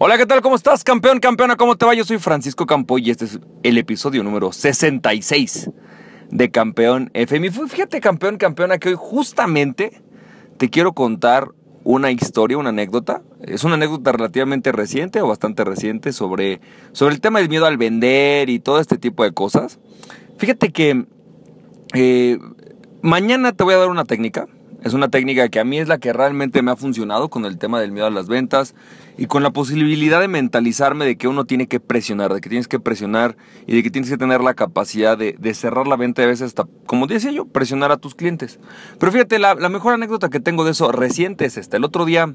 [0.00, 0.42] Hola, ¿qué tal?
[0.42, 1.56] ¿Cómo estás, campeón, campeona?
[1.56, 1.92] ¿Cómo te va?
[1.92, 5.70] Yo soy Francisco Campo y este es el episodio número 66
[6.30, 7.50] de Campeón FM.
[7.50, 10.00] Fíjate, campeón, campeona, que hoy justamente
[10.56, 11.48] te quiero contar
[11.82, 13.22] una historia, una anécdota.
[13.40, 16.60] Es una anécdota relativamente reciente o bastante reciente sobre,
[16.92, 19.80] sobre el tema del miedo al vender y todo este tipo de cosas.
[20.36, 21.06] Fíjate que
[21.94, 22.38] eh,
[23.02, 24.46] mañana te voy a dar una técnica
[24.82, 27.58] es una técnica que a mí es la que realmente me ha funcionado con el
[27.58, 28.74] tema del miedo a las ventas
[29.16, 32.68] y con la posibilidad de mentalizarme de que uno tiene que presionar, de que tienes
[32.68, 33.36] que presionar
[33.66, 36.64] y de que tienes que tener la capacidad de, cerrar la venta a veces hasta,
[36.86, 38.60] como decía yo, presionar a tus clientes.
[39.00, 41.76] Pero fíjate, la, mejor anécdota que tengo de eso reciente es esta.
[41.76, 42.34] El otro día,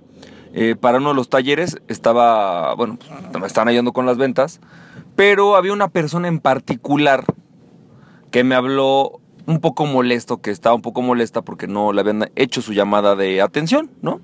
[0.54, 3.00] eh, para uno de los talleres, estaba, bueno,
[3.40, 4.60] me estaban ayudando con las ventas,
[5.16, 7.24] pero había una persona en particular
[8.32, 12.30] que me habló un poco molesto, que estaba un poco molesta porque no le habían
[12.36, 14.22] hecho su llamada de atención, ¿no?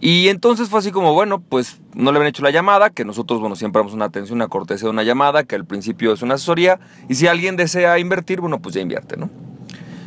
[0.00, 3.40] Y entonces fue así como, bueno, pues no le habían hecho la llamada, que nosotros,
[3.40, 6.34] bueno, siempre damos una atención, una cortesía de una llamada, que al principio es una
[6.34, 6.78] asesoría,
[7.08, 9.30] y si alguien desea invertir, bueno, pues ya invierte, ¿no?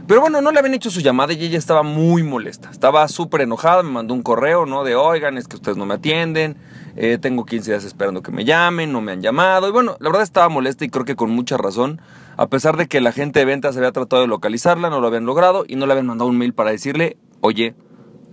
[0.05, 3.41] Pero bueno, no le habían hecho su llamada y ella estaba muy molesta, estaba súper
[3.41, 4.83] enojada, me mandó un correo, ¿no?
[4.83, 6.57] De, oigan, es que ustedes no me atienden,
[6.95, 10.09] eh, tengo 15 días esperando que me llamen, no me han llamado, y bueno, la
[10.09, 12.01] verdad estaba molesta y creo que con mucha razón,
[12.37, 15.25] a pesar de que la gente de ventas había tratado de localizarla, no lo habían
[15.25, 17.75] logrado y no le habían mandado un mail para decirle, oye,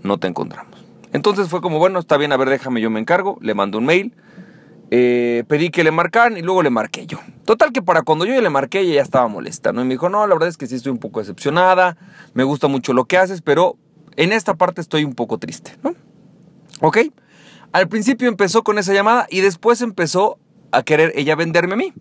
[0.02, 0.84] no te encontramos.
[1.12, 3.86] Entonces fue como, bueno, está bien, a ver, déjame, yo me encargo, le mando un
[3.86, 4.14] mail,
[4.90, 7.18] eh, pedí que le marcaran y luego le marqué yo.
[7.44, 9.82] Total que para cuando yo le marqué ella ya estaba molesta, ¿no?
[9.82, 11.96] Y me dijo, no, la verdad es que sí estoy un poco decepcionada,
[12.34, 13.76] me gusta mucho lo que haces, pero
[14.16, 15.94] en esta parte estoy un poco triste, ¿no?
[16.80, 16.98] ¿Ok?
[17.72, 20.38] Al principio empezó con esa llamada y después empezó
[20.72, 21.92] a querer ella venderme a mí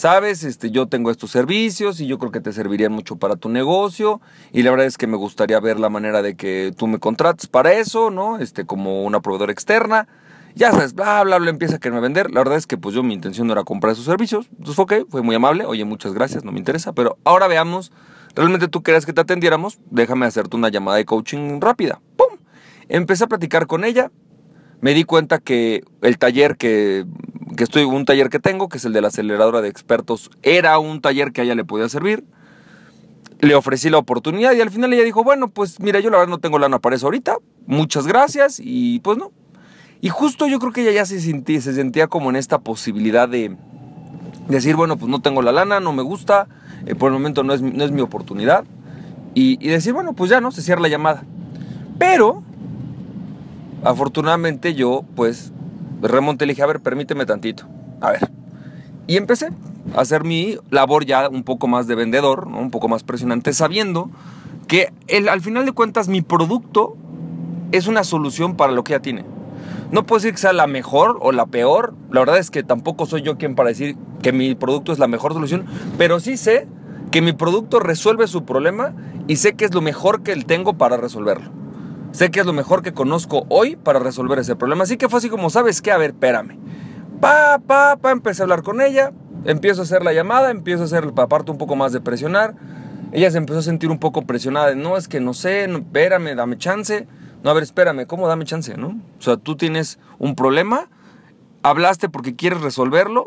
[0.00, 3.50] sabes, este, yo tengo estos servicios y yo creo que te servirían mucho para tu
[3.50, 6.98] negocio y la verdad es que me gustaría ver la manera de que tú me
[6.98, 8.38] contrates para eso, ¿no?
[8.38, 10.08] Este, como una proveedora externa.
[10.54, 12.30] Ya sabes, bla, bla, bla, empieza a quererme vender.
[12.30, 14.48] La verdad es que pues yo mi intención no era comprar esos servicios.
[14.52, 15.66] Entonces fue ok, fue muy amable.
[15.66, 16.94] Oye, muchas gracias, no me interesa.
[16.94, 17.92] Pero ahora veamos,
[18.34, 22.00] realmente tú querías que te atendiéramos, déjame hacerte una llamada de coaching rápida.
[22.16, 22.38] ¡Pum!
[22.88, 24.10] Empecé a platicar con ella.
[24.80, 27.04] Me di cuenta que el taller que
[27.56, 30.78] que estoy un taller que tengo, que es el de la aceleradora de expertos, era
[30.78, 32.24] un taller que a ella le podía servir.
[33.40, 36.30] Le ofrecí la oportunidad y al final ella dijo, bueno, pues mira, yo la verdad
[36.30, 39.32] no tengo lana para eso ahorita, muchas gracias y pues no.
[40.02, 43.28] Y justo yo creo que ella ya se sentía, se sentía como en esta posibilidad
[43.28, 43.56] de
[44.48, 46.48] decir, bueno, pues no tengo la lana, no me gusta,
[46.86, 48.64] eh, por el momento no es, no es mi oportunidad.
[49.34, 51.24] Y, y decir, bueno, pues ya no, se cierra la llamada.
[51.98, 52.42] Pero,
[53.84, 55.52] afortunadamente yo, pues
[56.02, 57.64] remonté y dije, a ver, permíteme tantito.
[58.00, 58.30] A ver.
[59.06, 59.50] Y empecé
[59.94, 64.10] a hacer mi labor ya un poco más de vendedor, un poco más presionante, sabiendo
[64.68, 66.96] que el, al final de cuentas mi producto
[67.72, 69.24] es una solución para lo que ella tiene.
[69.90, 73.06] No puedo decir que sea la mejor o la peor, la verdad es que tampoco
[73.06, 75.64] soy yo quien para decir que mi producto es la mejor solución,
[75.98, 76.68] pero sí sé
[77.10, 78.94] que mi producto resuelve su problema
[79.26, 81.50] y sé que es lo mejor que tengo para resolverlo.
[82.12, 84.82] Sé que es lo mejor que conozco hoy para resolver ese problema.
[84.82, 85.92] Así que fue así como, ¿sabes qué?
[85.92, 86.58] A ver, espérame.
[87.20, 89.12] Pa, pa, pa, empecé a hablar con ella.
[89.44, 92.54] Empiezo a hacer la llamada, empiezo a hacer la parte un poco más de presionar.
[93.12, 94.74] Ella se empezó a sentir un poco presionada.
[94.74, 97.06] no, es que no sé, espérame, dame chance.
[97.42, 99.00] No, a ver, espérame, ¿cómo dame chance, no?
[99.18, 100.88] O sea, tú tienes un problema,
[101.62, 103.24] hablaste porque quieres resolverlo,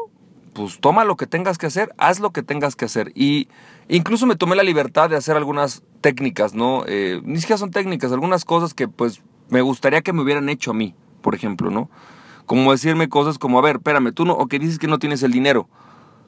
[0.54, 3.12] pues toma lo que tengas que hacer, haz lo que tengas que hacer.
[3.16, 3.48] Y
[3.88, 6.84] incluso me tomé la libertad de hacer algunas técnicas, ¿no?
[6.88, 10.72] Eh, ni siquiera son técnicas, algunas cosas que pues me gustaría que me hubieran hecho
[10.72, 11.90] a mí, por ejemplo, ¿no?
[12.46, 15.24] Como decirme cosas como, a ver, espérame, tú no, o que dices que no tienes
[15.24, 15.68] el dinero,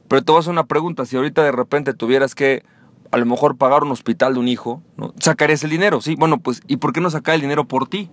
[0.07, 2.63] pero te voy a una pregunta, si ahorita de repente tuvieras que
[3.11, 5.13] a lo mejor pagar un hospital de un hijo, ¿no?
[5.19, 6.01] ¿Sacarías el dinero?
[6.01, 8.09] Sí, bueno, pues, ¿y por qué no sacar el dinero por ti?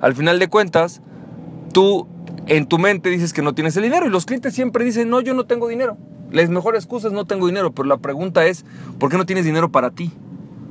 [0.00, 1.00] Al final de cuentas,
[1.72, 2.08] tú
[2.46, 5.20] en tu mente dices que no tienes el dinero y los clientes siempre dicen, no,
[5.20, 5.96] yo no tengo dinero.
[6.30, 8.64] Las mejores excusas no tengo dinero, pero la pregunta es,
[8.98, 10.10] ¿por qué no tienes dinero para ti?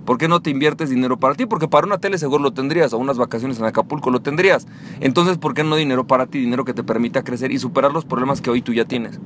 [0.06, 1.46] ¿Por qué no te inviertes dinero para ti?
[1.46, 4.68] Porque para una tele seguro lo tendrías, o unas vacaciones en Acapulco lo tendrías.
[5.00, 6.40] Entonces, ¿por qué no dinero para ti?
[6.40, 9.20] Dinero que te permita crecer y superar los problemas que hoy tú ya tienes.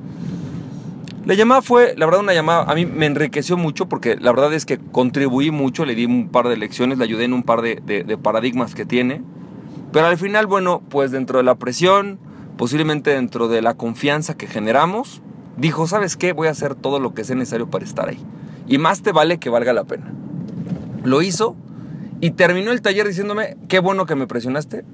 [1.26, 4.54] La llamada fue, la verdad, una llamada, a mí me enriqueció mucho porque la verdad
[4.54, 7.60] es que contribuí mucho, le di un par de lecciones, le ayudé en un par
[7.60, 9.22] de, de paradigmas que tiene.
[9.92, 12.18] Pero al final, bueno, pues dentro de la presión,
[12.58, 15.22] posiblemente dentro de la confianza que generamos,
[15.56, 16.32] dijo, ¿sabes qué?
[16.32, 18.18] Voy a hacer todo lo que sea necesario para estar ahí.
[18.66, 20.12] Y más te vale que valga la pena.
[21.04, 21.56] Lo hizo
[22.20, 24.84] y terminó el taller diciéndome, qué bueno que me presionaste,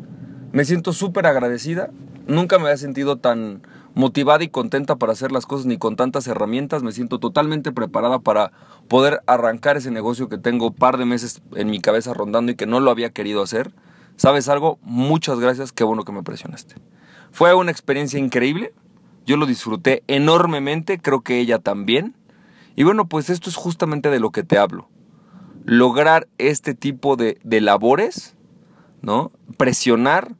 [0.52, 1.90] me siento súper agradecida,
[2.26, 3.62] nunca me había sentido tan
[3.94, 8.18] motivada y contenta para hacer las cosas ni con tantas herramientas, me siento totalmente preparada
[8.18, 8.52] para
[8.88, 12.56] poder arrancar ese negocio que tengo un par de meses en mi cabeza rondando y
[12.56, 13.72] que no lo había querido hacer.
[14.16, 14.78] ¿Sabes algo?
[14.82, 16.76] Muchas gracias, qué bueno que me presionaste.
[17.34, 18.72] Fue una experiencia increíble.
[19.26, 22.14] Yo lo disfruté enormemente, creo que ella también.
[22.76, 24.88] Y bueno, pues esto es justamente de lo que te hablo.
[25.64, 28.36] Lograr este tipo de, de labores,
[29.02, 29.32] ¿no?
[29.56, 30.36] Presionar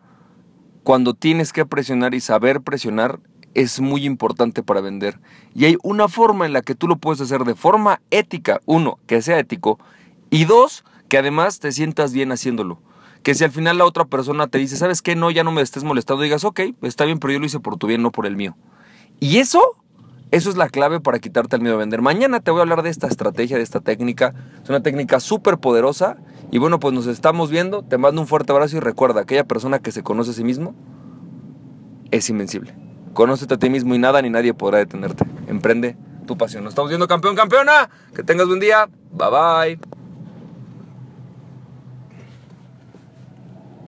[0.84, 3.18] cuando tienes que presionar y saber presionar
[3.54, 5.18] es muy importante para vender.
[5.52, 8.60] Y hay una forma en la que tú lo puedes hacer de forma ética.
[8.66, 9.80] Uno, que sea ético.
[10.30, 12.80] Y dos, que además te sientas bien haciéndolo.
[13.24, 15.16] Que si al final la otra persona te dice, ¿sabes qué?
[15.16, 17.76] No, ya no me estés molestando, digas, ok, está bien, pero yo lo hice por
[17.78, 18.56] tu bien, no por el mío.
[19.18, 19.62] Y eso,
[20.30, 22.02] eso es la clave para quitarte el miedo a vender.
[22.02, 24.34] Mañana te voy a hablar de esta estrategia, de esta técnica.
[24.62, 26.18] Es una técnica súper poderosa.
[26.50, 27.82] Y bueno, pues nos estamos viendo.
[27.82, 30.74] Te mando un fuerte abrazo y recuerda, aquella persona que se conoce a sí mismo
[32.10, 32.74] es invencible.
[33.14, 35.24] Conócete a ti mismo y nada ni nadie podrá detenerte.
[35.46, 35.96] Emprende
[36.26, 36.64] tu pasión.
[36.64, 37.88] Nos estamos viendo campeón, campeona.
[38.14, 38.88] Que tengas buen día.
[39.12, 39.93] Bye bye.